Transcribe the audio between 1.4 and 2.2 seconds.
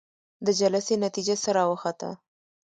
څه راوخته؟